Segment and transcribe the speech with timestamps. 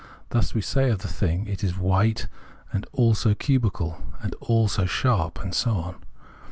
[0.29, 2.27] Thus we say of the thing," it is white,
[2.73, 5.97] and also cubical, and also sharp," and so on.